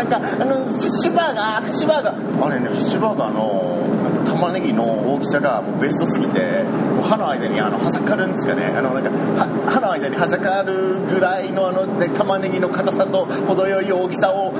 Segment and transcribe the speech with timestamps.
[0.00, 2.46] なんかあのフィッシュバーガーフィッシュバーガー。
[2.46, 8.64] あれねフィッシュバーガーの玉ねぎの大きさがもうベストすぎてもう歯の間にあの挟かるんですかね。
[8.66, 9.10] あのなんか
[9.70, 14.52] 歯の間に挟かるぐらいのあの、ね、玉ねぎの硬さと程よい大きさを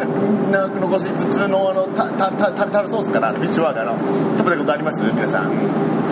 [0.53, 3.29] なんか残しつつのあのタタタタルタルソースかな。
[3.31, 4.37] あのフィッシュバーガーの。
[4.37, 5.03] 食べたことあります？
[5.03, 5.49] 皆さん。
[5.49, 5.57] フ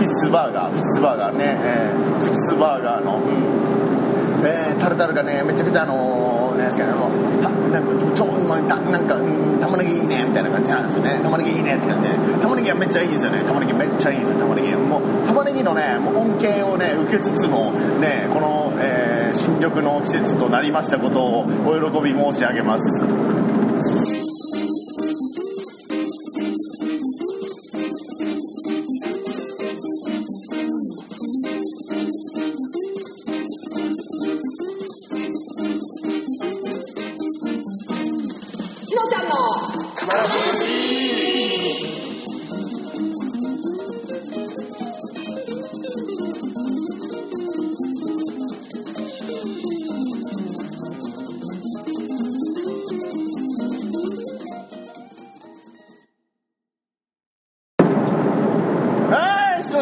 [0.01, 0.73] ィッシュバーガー。
[0.73, 4.46] フィッシュバーガーね、えー、フィッシュバーガーの、うん。
[4.46, 11.21] えータルタルがねめちゃくちゃあのなんですけどもうなんか超まあなんか、うん、玉ねぎいいねみたいな感じなんですよね。
[11.23, 12.15] 玉ねぎいいねって感じで。
[12.41, 13.43] 玉ねぎはめっちゃいいですよね。
[13.45, 23.05] 玉ねぎめっちゃいいですよ玉ねぎもう玉ねぎのねもう恩恵をね受けつつもねこの、えー新緑の季節となりましたことをお喜び申し上げます。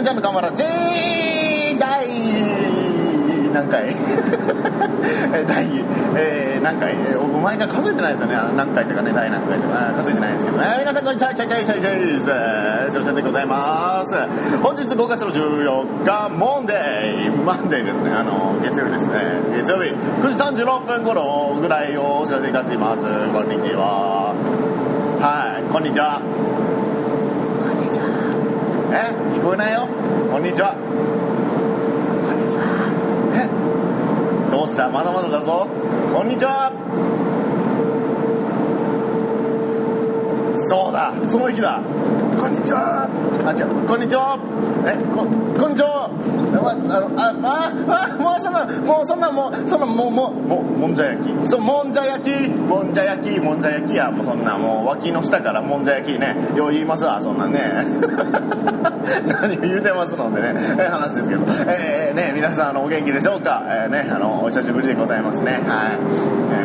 [0.06, 2.06] はい、しのちゃん J 第
[3.52, 3.88] 何回？
[5.34, 5.66] え第、
[6.14, 6.92] えー、何回？
[6.92, 8.36] えー僕前から数えてないですよね。
[8.56, 9.92] 何回とかね第何回とか。
[9.96, 10.76] 数えてないですけどね。
[10.78, 14.14] 皆さんこんにちはチャイチャイチャイチャイですえーしのちゃんでございます
[14.62, 19.12] 本日5月の14日モンデーマンデーですねあの月曜日ですね
[19.56, 24.34] 月曜日9時36分頃ぐらいをお知らせいたしますこんにちは
[25.20, 28.25] はいこんにちはこんにちは
[28.92, 29.88] え聞こえないよ。
[30.30, 30.74] こんにちは。
[30.74, 30.78] こ
[32.32, 32.62] んにちは。
[33.34, 33.48] え
[34.50, 34.88] どうした？
[34.88, 35.66] まだまだだぞ。
[36.14, 36.70] こんにちは。
[40.68, 41.12] そうだ。
[41.28, 41.80] その息だ。
[42.38, 43.08] こんにちは。
[43.44, 43.68] あ違う。
[43.86, 44.38] こんにちは。
[44.86, 45.26] えこ
[45.60, 57.84] こんにちはああのあああもうそんなもうそんなもうそんなもうもももんじゃ焼きそうもんじゃ焼きもんじゃ焼きもんじゃ焼きやもうそんなもう脇の下からもんじゃ焼きねよう言いますわそんなね
[59.26, 65.98] 何を言うてますのでねえ話ですけどえー、ね皆さんあのお元気でしょうかえー、ねあのお久しぶりでございますねはい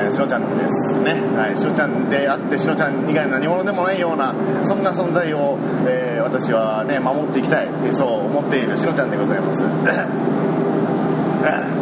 [0.04, 4.34] えー、しのちゃんですねはいしのちゃんであってしのちゃん以外何者でもないような
[4.64, 5.58] そんな存在を、
[5.88, 9.51] えー私はね守っていきたいそう思っているしのちゃんでございます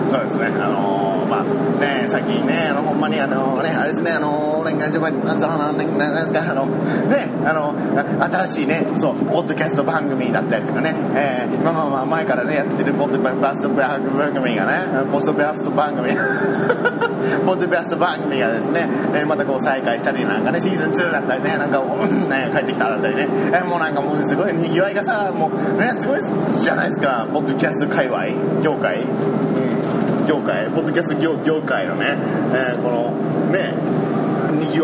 [0.09, 1.44] そうですね、あのー、まあ
[1.80, 7.75] ね、最近ね、あの、ほんまにあのね、あれですね、あのー、なんか、ちょっと、なんですか、あの、ね、あの、
[8.19, 14.01] 新しいね、そう、ポッドキャスト番組だったりとかね、えー、まあまあまあ、前からね、やってるポッドキャスト番
[14.34, 16.09] 組がね、ポッドキャスト番組、
[17.46, 26.22] ポッドキャスト番組がですね、えーまたこう再開したりなんかね、シーズン2だったりね、なんか、うんね、帰ってきただったりね、えーもうなんかもうすごい賑わいがさ、もうね、すごい
[26.59, 28.28] じゃないですか、ポッドキャスト界隈、
[28.63, 29.02] 業界。
[29.02, 30.69] うん、業界。
[30.69, 32.16] ポッドキャスト業業界のね、
[32.53, 33.74] えーこのね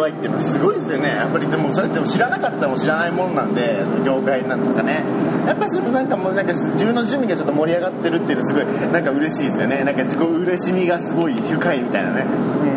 [0.08, 1.10] いっていうのはすごいですよね。
[1.10, 5.04] やっぱりでもそれって知らなかったらも知らないものなんでその業界なんとかね。
[5.46, 9.84] やっぱりそのなんかもうなんか自分の趣味がちょっと盛り上がってるっていうのはすごいなんか嬉しいですよね。
[9.84, 12.26] なんかすごい嬉しみがすごい深いみたいなね、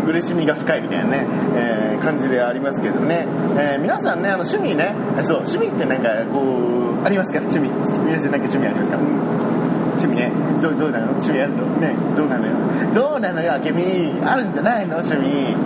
[0.05, 4.95] うん、嬉しみが深いみたいなね、えー感じでありますけどね、えー皆さんねあの趣味ね。
[5.25, 6.41] そう趣味ってなんかこ
[7.03, 7.39] うありますか？
[7.41, 7.69] 趣味。
[8.07, 9.05] 皆さんなんか趣味ありますか、うん。
[9.99, 10.31] 趣味ね。
[10.63, 11.07] どうどうなの？
[11.19, 11.95] 趣味あるのね。
[12.17, 12.55] どうなのよ？
[12.95, 13.83] どうなのよあけみ
[14.23, 14.99] あるんじゃないの？
[14.99, 15.57] 趣味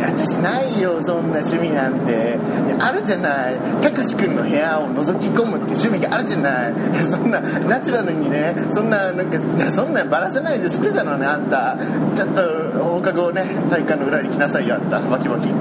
[0.00, 2.38] 私ないよそんな趣味なんて。
[2.78, 3.56] あるじゃない。
[3.82, 6.74] たかしくんの部屋を覗き込むって趣味があるじゃない。
[7.04, 8.54] そんなナチュラルにね。
[8.70, 9.38] そんななんか
[9.72, 11.76] そんなバラせないで知ってたのねあんた。
[12.14, 12.40] ちょっと
[12.80, 15.00] 放課後ね体育館の裏に来なさいよあんた。
[15.00, 15.46] バキバキ。
[15.48, 15.58] ヒッ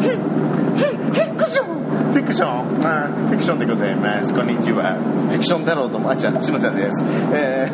[0.00, 0.38] ヒッ
[0.76, 1.78] ヒッヒックション。
[2.12, 2.48] フィクション、
[2.84, 4.32] あフィクションでございます。
[4.34, 4.96] こんにちは。
[5.28, 7.04] フィクション太郎とも、あちゃん、しのちゃんです。
[7.32, 7.70] え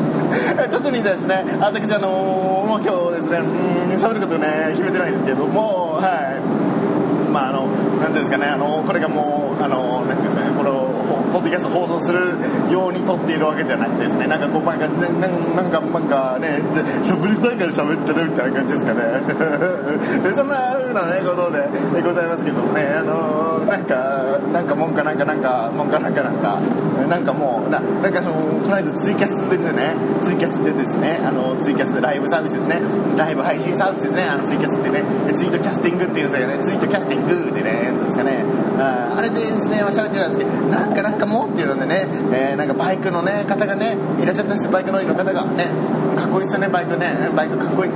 [0.00, 0.03] ー
[0.70, 6.38] 特にですね、私、あのもう今日ですね、うん、喋ることね、決めてないんですけども、は
[6.80, 6.83] い。
[7.34, 7.66] まあ、あの、
[7.98, 10.86] なんていうんですかね、あの、これがもう、あの、なんていうんですかね、これを、
[11.34, 12.38] ポッドキャスト放送する
[12.70, 19.02] ように撮っているわけではなくてですね、なんかこう、なんか、ななんか、なんかね、じゃ喋りたいから喋ってるみたいな感じですかね。
[20.38, 21.66] そんな風なね、ことで
[21.98, 26.60] でございますけどもね、あの、なんか、なんか、もんかなんかなんか、もんかなんかなんか、
[27.08, 32.80] なんかもう、ななんかあの、この間ツイキャスでですね、ツイキャスでですね、あの、ツイキャスライブサービスですね、
[33.16, 35.02] ライブ配信サービスですね、あの、ツイキャスってね、
[35.34, 38.44] ツイートキャスティングっていうんですよね、ツイートキャスティングでね、なんですかね、
[38.78, 44.70] ああれでですね喋ってたんですけどなんかなんかもうっていうのでね、えーなんかバイクのね方がねいらっしゃったんですよ。
[44.72, 45.70] バイク乗りの方がね
[46.16, 47.30] かっこいいですよねバイクね。
[47.34, 47.92] バイクかっこいい。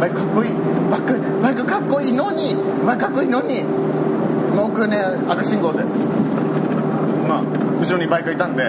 [0.00, 0.50] バイクかっこいい。
[0.90, 3.62] バイクバイクかっこいいのにバイクかっこいいのに
[4.56, 4.98] 僕ね
[5.28, 5.84] 赤信号で。
[7.28, 7.42] まあ、
[7.82, 8.62] 後ろにバイクいたんで、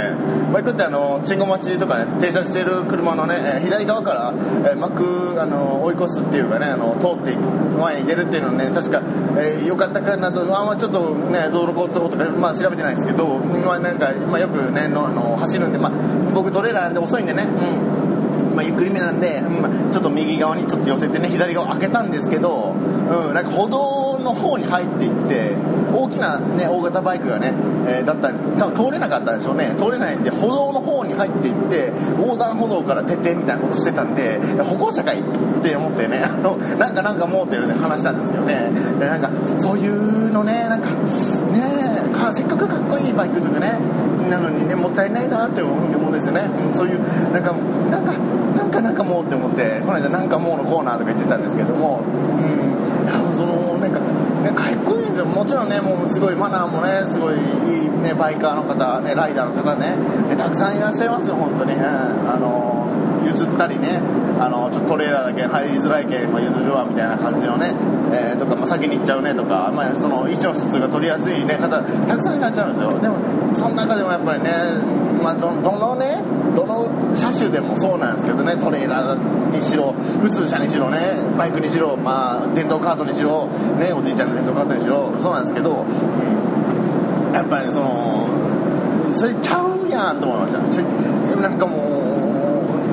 [0.52, 4.34] バイクってあの、信号待ちとかね、停車している車のね、えー左側から、
[4.72, 7.42] えー巻く、あの、追い越すっていうかね、あの、通っていく、
[7.80, 9.02] 前に出るっていうのね、確か、
[9.38, 15.92] えーよかったかなと、あんまちょっとね、道路交通法とか、まあ調べてないんですけど、まあなんか、まあよくね、のあの、走るんで、まあ、
[16.34, 18.56] 僕トレーラーなんで遅いんでね、うん。
[18.56, 25.56] まあ、ゆっくりめなんで、うんまちょっと右側にちょっと寄せてね、左側開けたんですけど、うん、なんか歩道の方に入っていって、
[25.94, 27.54] 大きなね、大型バイクがね、
[27.88, 29.76] えーだったら、多分通れなかったんでしょうね。
[29.78, 35.24] 通れないんで、歩道の方に入っていって、横断歩道から出てみたいなことしてたんで、歩行者かいっ
[35.62, 39.30] て思ってね、あの、なんかなんかもうっていうので話したんですけどね、でなんか、
[39.62, 43.78] そういうのね、なんか、ねかせっかくかっこいいバイクとかね、
[44.30, 46.48] なのにね、もったいないなって思うんですよね。
[46.76, 47.00] そういう、
[47.34, 47.52] なんか、
[47.92, 48.14] なんか、
[48.56, 54.00] なんかなんかもうって思って、この間なんかもうのコーナーとか言ってたんですけども、うん、あの、その、なんか、
[54.44, 55.26] ね、かっこいいですよ。
[55.26, 59.96] もちろんね、もうすごいマナーもね、すごいいいね、バイカーの方、ね、ライダーの方ね、
[60.28, 61.74] ねたくさんいらっしゃいますよ、本当に。
[61.74, 62.88] うん、あの、
[63.26, 64.02] 譲ったりね、
[64.40, 67.74] あの、ちょっとトレーラーだけ入りづらいけん、まあ、譲るわ、みたいな感じのね、
[68.12, 73.00] えーとか、まあ、先に行っちゃうねとか、まあ、その、意思の疎通が取りやすいね、方、たくさんいらっしゃるんですよ。
[73.00, 73.16] でも、
[73.58, 74.52] その中でもやっぱりね、
[75.24, 76.22] まあ、どどのね、
[76.54, 81.00] どの車種でもそうなんですけどね、トレーラーにしろ、普通車にしろね、
[81.38, 83.48] バイクにしろ、まあ、電動カートにしろ、
[83.80, 85.86] ね、おじいちゃんの電動カートにしろ、そうなんですけど、
[87.34, 88.28] やっぱりその、
[89.16, 90.60] それちゃうやんと思いました。
[91.42, 91.78] なんかも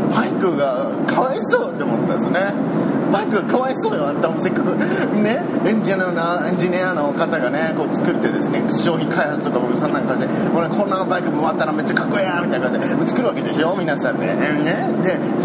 [0.09, 2.40] う、バイクがかわいそうって思ったんですね。
[3.11, 4.77] バイクがかわいそうよ、あんたもせっかく、
[5.17, 10.27] ね、エンジニアの、エンジニアの方がね、こう作ってですね、商品開発とか僕そんな感じ。
[10.27, 12.89] で、俺こんなバイクもあったらめっちゃかっこいいやみたいな感じ。
[12.89, 14.27] で、作るわけでしょ、皆さんで。
[14.27, 14.35] ね、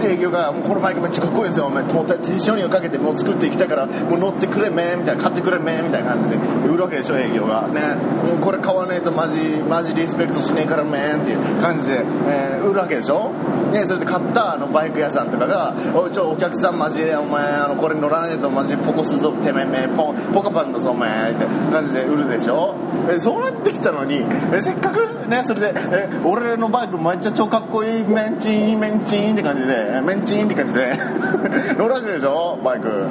[0.02, 7.68] で、営業が、もうこのバイクめっちゃかっこいいですよ、お前、もう手商品をかけてもう作っていきたいから、もう乗ってくれめみたいな、買ってくれめみたいな感じで売るわけでしょ、営業が。
[7.68, 7.96] ね、
[8.26, 9.38] もうこれ買わねえとマジ、
[9.68, 13.32] マジリスペクトしねえからめんっていう感じで、えー売るわけでしょ？
[13.72, 22.74] ね、それで買ったあのバイク屋さんとかが、おい、ちょ、お客さんマジで、お前、あの、これ乗らねえとマジポコすぞ、てめえめ、ポポカパンだぞ、お前、って感じで売るでしょ？
[23.10, 30.94] えそうなってきたのに、えせっかくね、それで、え俺のバイクめっちゃ超かっこいい、メンチン、メンチンって感じで、メンチンって感じで、
[31.78, 33.06] 乗るわけでしょ、バイク。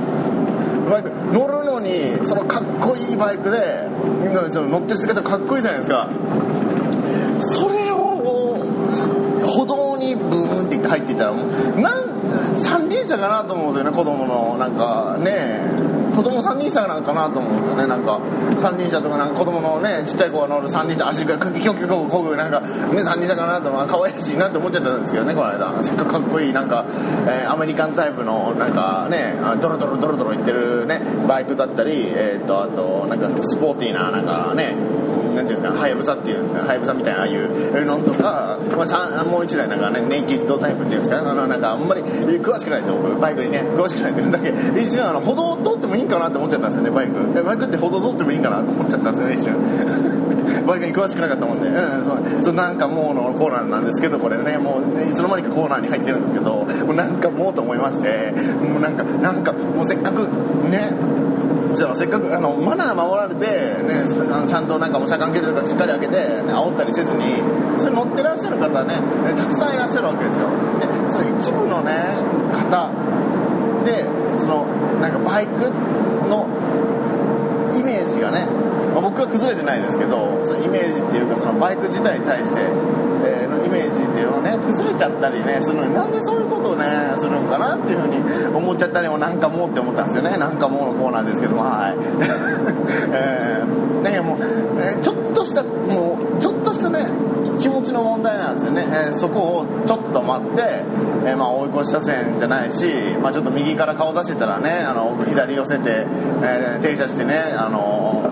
[0.90, 1.10] バイク。
[1.32, 3.88] 乗るのにそのかっこいいバイクで
[4.52, 6.08] 乗ってる姿かっこいいじゃないですか。
[7.40, 8.58] それを
[9.46, 14.56] 歩道にブーンって入っていったらなん三輪車かなと思うんですよね子供の。
[14.58, 15.60] なんかね
[16.14, 17.86] 子供三輪車なんかなと思うんですよね。
[17.86, 18.20] なんか
[18.60, 26.84] 三輪車とかなんか子供のねちっちゃい子が乗る三輪車足がキョキョキョこぐなんかね三輪車かなとまあ可愛らしいなって思っちゃったんですけどねこの間せっかくかっこいいなんか、
[27.28, 34.74] えーアメリカンタイプのなんかねあドロドロドロドロいってるねバイクだったりえーっとあとなんかスポーティーななんかね
[35.34, 47.44] なんていうんですか、はやぶさっていうんですか、はやぶさみたいな、ああいうのとか、まあ、もう一台なんかね、ネイキッドタイプっていうんですか、あの、なんかあんまり詳しくないですよ、僕、バイクにね、詳しくないんだけど、一瞬あの、歩道通ってもいいんかなって思っちゃったんですよね、バイク。
[47.44, 50.64] バイクって歩道通ってもいいんかなと思っちゃったんですよね、一瞬。
[50.66, 60.22] バイクに詳しくなかったもんで、うん、そう、そうなんかもうのコーナーなんですけど、これね、もう、ね、いつの間にかコーナーに入ってるんですけど、もうなんかもうと思いまして、もうなんか、なんか、もうせっかく、
[60.68, 60.90] ね、
[61.76, 63.46] じゃあせっかくあのマナー守られて、
[63.82, 67.42] ね、あのちゃんとなんかお車間距離とかしっかり開けて、ね、煽ったりせずに
[67.78, 70.48] それ乗ってらっしゃる方ねねたくさんいらっしゃるわけですよ。
[70.78, 71.92] でその一部のね
[72.52, 72.90] 方
[73.84, 74.04] で
[74.38, 74.66] その
[75.00, 75.70] なんかバイク
[76.28, 76.48] の、
[78.94, 82.60] まあ、僕は崩れてないですけどそのイメージっていうかそのバイク自体に対して、
[83.26, 86.86] えのイメージっていうのをね崩れちゃったりねするのになんでそういうことをね
[87.18, 88.18] するのかなっていうふうに
[88.54, 90.36] 思っちゃったりもなんかもうって思ったんですよね。
[90.38, 91.96] なんかもうのコーナーですけどもはい。
[93.12, 94.38] えーねもう、
[94.80, 97.06] えちょっとしたもうちょっとしたね
[97.60, 100.62] 気持ちの問題なんですよね、えーそこをちょっと待って、
[101.24, 102.86] えーまあ、追い越し車線じゃないし、
[103.20, 106.06] まあ、ちょっと右から顔出してたらねあの左寄せて、
[106.42, 108.30] えー停車してねあの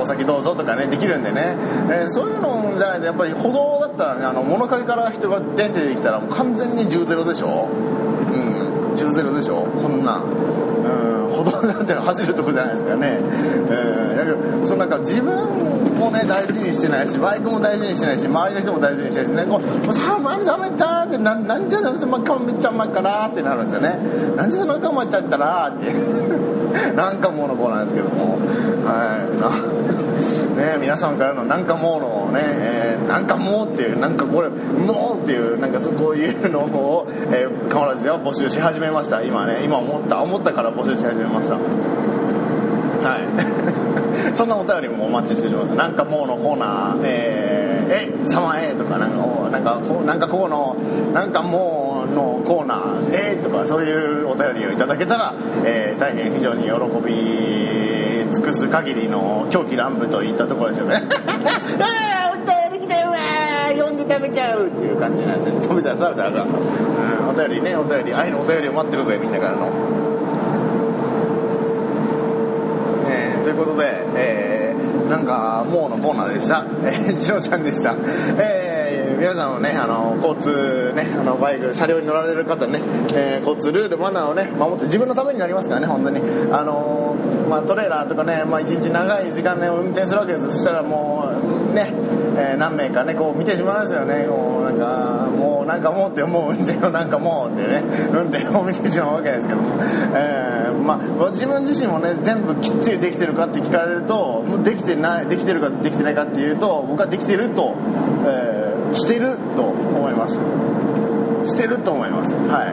[0.00, 1.56] お先どうぞとかねできるんでね、
[1.90, 7.68] えそういうのじゃないとやっぱり歩道だったらねあの物陰から人が出てきたらもう完全に10ゼロでしょ。
[7.68, 8.94] うん。
[8.94, 9.66] 10ゼロでしょ。
[9.78, 10.18] そんな。
[10.18, 11.19] うん。
[11.30, 15.34] 歩道なんて走るとこじゃないですかね、えー、だけどそのなんか自分
[15.98, 19.44] もね大事にしてないしバイクも大事にしてないし周りの人も大事にしてないしね。
[19.44, 24.36] こうもうさあまさめたってななんでそんなかめっちゃうまいかなってなるんですよね。
[24.36, 25.92] なんでそんなかまっちゃったらって。
[26.94, 28.38] なんかもうの子なんですけども。
[28.84, 30.00] はい。
[30.56, 39.22] ね皆さんからのなんかもうのね、えー、なんかもうっていうなんかこれもうっていうなんかそこういうのを、えー、カマラジでは募集し始めました。
[39.22, 41.54] 今ね今思った思ったから募集し始めました。
[41.54, 43.20] はい。
[44.36, 45.74] そんなお便りもお待ちしております。
[45.74, 50.76] なんかもうのコーナーえー、えさまえとかなんかなんかこうなんかこうの
[51.12, 52.80] なんかもうのコーナー
[53.12, 55.34] えー、とかそういうお便りをいただけたら、
[55.64, 56.70] えー、大変非常に喜
[57.04, 61.02] び尽くす限りの狂気乱舞といったところですよね。
[61.80, 62.36] ああお
[62.70, 63.16] 便り来たよわ
[63.76, 69.70] 読んで食べちゃうっていう感じなんですよ食べたら食べたらうん、お便りねお便り愛のお便りを待ってるぜみんなからの
[73.08, 76.64] えーということで、えー、なんか、もうのコーナーでした。
[76.84, 77.94] えー、しのちゃんでした。
[78.38, 82.80] えー、皆さんのね、あの、交通ね、あの、バイク、車両に乗られる方ね、
[83.14, 86.20] えー、交通ルール、マナーをね、守って自分のためになりますからね、本当に。
[86.52, 90.50] あのー、まあ、トレーラーとかね、まあ、一日長い時間ね、運転するわけです。
[90.50, 91.30] そしたらも
[91.72, 91.92] う、ね、
[92.36, 94.26] えー、何名かね、こう見てしまうんですよね。
[94.28, 95.28] こう、なんか、
[95.70, 99.76] なんかもうって、もう運転をなんかもうってね、運転を見てしまうわけですけども。
[100.14, 107.76] えー、まあ、自分自身もね、全部きっちりできてるかって聞かれると、もうできてない、できてるかできてないかっていうと、僕はできてると、
[108.26, 110.38] えー、してると思います。
[111.44, 112.34] してると思います。
[112.34, 112.66] は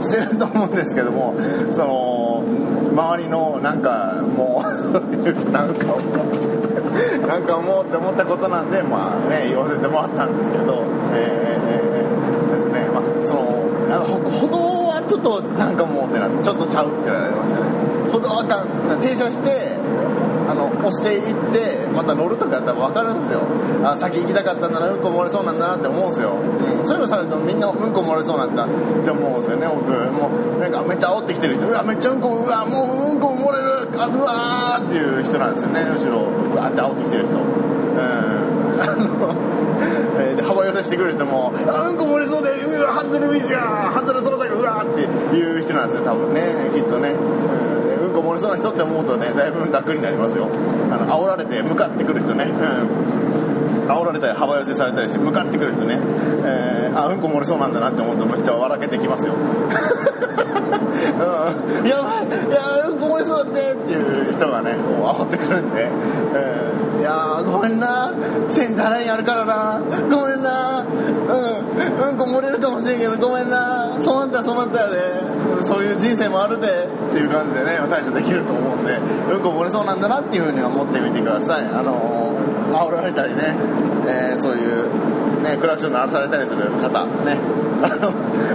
[0.00, 0.02] い。
[0.02, 1.34] してると思うんですけども、
[1.72, 2.44] その、
[2.92, 5.86] 周りのなんかもう、そういうなんか、
[7.26, 12.21] なんかもうって思ったことなんで、まあね、言わせてもらったんですけど、えー、
[12.52, 17.66] ですね、まあ、その、あの歩道はちょっとなんかもうってな、ちょっとちゃうってなりましたね。
[18.10, 19.76] 歩道あかん、停車して、
[20.48, 23.40] あの、押していって、また乗るとかやったら分かるんですよ。
[23.84, 26.36] あ、先行きたかったんだな、うんこ漏れそうなんだなって思うんですよ。
[26.36, 28.68] うん、そういうのされるとみんなうんこ漏れそうなんだっ
[29.04, 29.90] て思うんですよね、僕。
[30.12, 37.71] もう、なんかめっちゃ煽ってきてる人、うわ、めっちゃうんこ、うわ、もううんこ漏れる、あ、うわーっていう人なんですよね、後ろ、うわって煽ってきてる人。
[37.98, 39.34] あの、
[40.20, 47.10] えー、幅寄せしてくる人も、あ、うんこ漏れそうで、うわ、ハンドルミスやハンドル操作がうわーっていう人なんですよ、多分ね、きっとね。
[47.10, 47.82] うんうん
[48.12, 50.46] こ漏れそうな人って思うとね、だいぶ楽になりますよ。
[50.90, 52.44] あの、煽られて向かってくる人ね。
[52.44, 53.88] うん。
[53.88, 55.98] 煽られたり幅寄せされたりして向かってくる人ね、
[56.44, 59.34] えー、あ、うんこ漏れそうなんだなって思うとめっちゃ笑けてきますよ。
[60.72, 65.88] うん、やばい、いやうんこ漏れそうだってっていう人がね、こう煽ってくるんで、
[66.34, 68.12] えー、いやーごめんな、
[68.48, 74.96] センターラインあるからな、ごめんな、うん、うんこ漏れるかもしれんけどごめんな、そうなったらそうなったらね、
[75.62, 77.02] そういう人生もあるで。
[77.12, 81.66] っていう感じでね、対処できると思うんで、うんこ漏れそうなんだなっていうふうに思ってみてください。
[81.66, 82.32] あの、
[82.72, 83.54] 煽られたりね、
[84.06, 87.36] えー、そういう、ね、クラクション鳴らされたりする方、ね、
[87.82, 88.12] あの、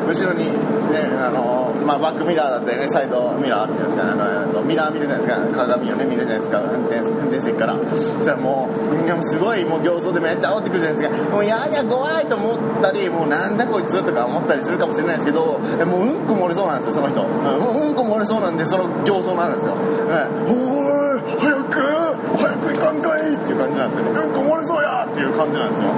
[0.07, 0.45] 後ろに、
[0.91, 7.77] ね、あの、まあ、バックミラーだったりね、サイドミラーっていうんですかね、あの、ミラー見るじゃないですか、鏡をね、見るじゃないですか、運転、運転席から。
[7.91, 11.29] そしたらもう、いやもうすごい、もう形相でめっちゃ煽ってくるじゃないですか。
[11.31, 17.23] もう、いやいや、怖いと思ったり、もう、なんだこいつとか思ったりするかもしれないですけど、もう、うんこ漏れそうなんですよ、その人。
[17.23, 19.75] もう、うんこ漏れそうなんで、その形相なんですよ。
[20.09, 22.07] えおい、早く
[22.37, 24.05] 早く行かんかいっていう感じなんですよ。
[24.11, 25.89] うんこ漏れそうやっていう感じなんですよ。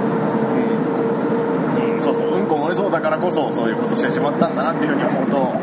[2.50, 5.54] そうそう、うんこもれそうだからこそ、そういうことしてしまったんだなっていうふうに思うと、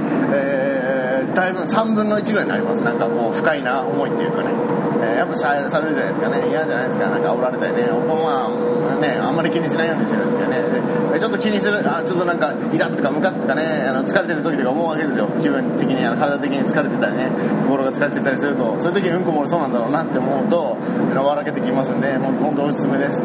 [1.17, 2.83] えー、だいぶ3分の1ぐらいになります。
[2.83, 4.49] なんかこう、不快な思いっていうかね。
[5.01, 6.49] えーやっぱされるじゃないですかね。
[6.49, 7.09] 嫌じゃないですか。
[7.09, 7.89] なんか煽られたりね。
[7.89, 11.19] まあ、ね、あんまり気にしないようにしてるんですけどね。
[11.19, 15.27] ちょっと気にする、あ、ちょっとなんか、イラッとかムカッとかね、あの、疲れてる時とか思うわけですよ。
[15.41, 17.29] 気分的に、あの、体的に疲れてたりね、
[17.63, 20.77] 心が疲れてたりすると、そういう時にうんこ漏れそうなんだろうなって思うと、
[21.15, 23.21] 笑けてきますんで、もう本当おすすめです。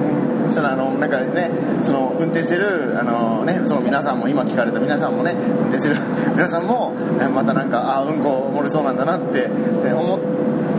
[0.47, 1.51] そしたら、あの、なんかね、
[1.83, 5.97] その、運転してる、あのね、その皆さんも、今聞かれた皆さんもね、運転してる
[6.35, 6.93] 皆さんも、
[7.33, 9.49] またなんか、あ、うんこ漏れそうなんだなって、
[9.85, 10.21] え思っ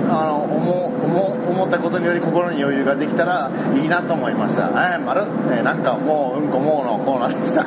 [0.09, 4.69] あの思思思ったことにより心に余裕ができたらいいなと思いました。
[4.69, 7.65] はい、丸、えーなんかもう、うんこもうのコーナーでした。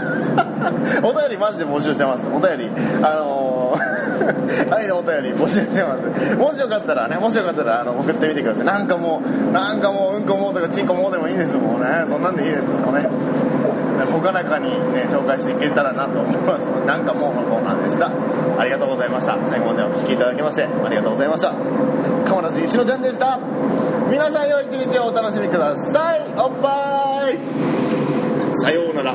[1.07, 2.27] お便りマジで募集してます。
[2.27, 2.71] お便り。
[3.03, 3.96] あのー、
[4.71, 6.35] 愛のお便り募集してます。
[6.37, 8.65] もしよかったらね、もしよかったらあの送ってみてください。
[8.65, 12.05] なんかもう、なんかもう、うんこもうとかちんこもうでもいいですもうね。
[12.09, 13.09] そんなんでいいですもうね。
[14.13, 16.65] ほがらかにね、紹介していけたらなと思います。
[16.87, 18.11] なんかもうのコーナーでした。
[18.59, 19.37] ありがとうございました。
[19.49, 21.55] 最後までお聞きいただきまして、ありがとうございました。
[22.27, 23.39] 鎌田石野ちゃんでした。
[24.11, 26.21] 皆さん良い一日をお楽しみください。
[26.37, 27.39] おっぱい
[28.61, 29.15] さようなら。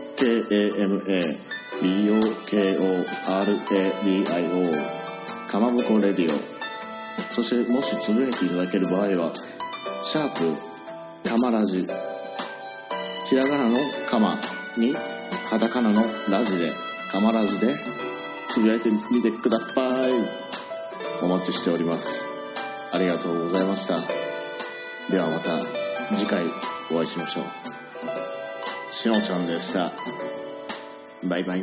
[0.21, 0.61] KAMABOKORADIO
[5.47, 6.37] かまぼこレディオ。
[7.33, 9.33] そしてもしつぶやいていただける場合は
[10.03, 10.55] シャープ
[11.27, 11.87] かまラジ
[13.29, 14.37] ひらがなのかま
[14.77, 14.93] に
[15.49, 16.69] カタカナのラジで
[17.11, 17.73] かまラジで
[18.49, 19.65] つぶやいてみてくださ
[20.07, 20.11] い。
[21.23, 22.25] お待ちしております。
[22.93, 23.95] ありがとうございました。
[25.11, 25.59] ではまた
[26.15, 26.43] 次回
[26.91, 27.70] お会いしましょう。
[29.01, 29.91] しのちゃんでした。
[31.27, 31.61] バイバイ。